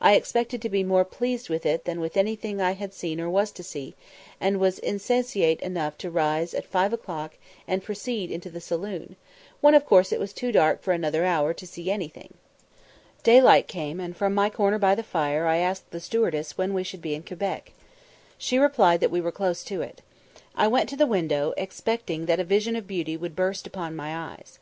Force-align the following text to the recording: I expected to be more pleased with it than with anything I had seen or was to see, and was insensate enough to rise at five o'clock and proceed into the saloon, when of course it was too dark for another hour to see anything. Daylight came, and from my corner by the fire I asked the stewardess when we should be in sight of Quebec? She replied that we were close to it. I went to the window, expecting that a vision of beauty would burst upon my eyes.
I 0.00 0.14
expected 0.14 0.62
to 0.62 0.70
be 0.70 0.82
more 0.82 1.04
pleased 1.04 1.50
with 1.50 1.66
it 1.66 1.84
than 1.84 2.00
with 2.00 2.16
anything 2.16 2.62
I 2.62 2.70
had 2.72 2.94
seen 2.94 3.20
or 3.20 3.28
was 3.28 3.50
to 3.50 3.62
see, 3.62 3.94
and 4.40 4.58
was 4.58 4.78
insensate 4.78 5.60
enough 5.60 5.98
to 5.98 6.10
rise 6.10 6.54
at 6.54 6.64
five 6.64 6.94
o'clock 6.94 7.34
and 7.68 7.84
proceed 7.84 8.30
into 8.30 8.48
the 8.48 8.62
saloon, 8.62 9.16
when 9.60 9.74
of 9.74 9.84
course 9.84 10.12
it 10.12 10.18
was 10.18 10.32
too 10.32 10.50
dark 10.50 10.80
for 10.80 10.92
another 10.94 11.26
hour 11.26 11.52
to 11.52 11.66
see 11.66 11.90
anything. 11.90 12.32
Daylight 13.22 13.68
came, 13.68 14.00
and 14.00 14.16
from 14.16 14.32
my 14.34 14.48
corner 14.48 14.78
by 14.78 14.94
the 14.94 15.02
fire 15.02 15.44
I 15.46 15.58
asked 15.58 15.90
the 15.90 16.00
stewardess 16.00 16.56
when 16.56 16.72
we 16.72 16.82
should 16.82 17.02
be 17.02 17.14
in 17.14 17.20
sight 17.20 17.24
of 17.24 17.26
Quebec? 17.38 17.72
She 18.38 18.56
replied 18.56 19.00
that 19.00 19.10
we 19.10 19.20
were 19.20 19.30
close 19.30 19.62
to 19.64 19.82
it. 19.82 20.00
I 20.56 20.68
went 20.68 20.88
to 20.88 20.96
the 20.96 21.06
window, 21.06 21.52
expecting 21.58 22.24
that 22.24 22.40
a 22.40 22.44
vision 22.44 22.76
of 22.76 22.86
beauty 22.86 23.14
would 23.14 23.36
burst 23.36 23.66
upon 23.66 23.94
my 23.94 24.16
eyes. 24.16 24.58